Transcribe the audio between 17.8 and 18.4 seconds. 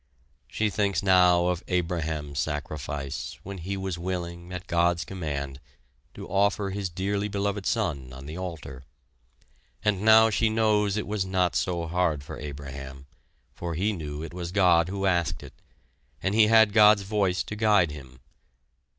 him!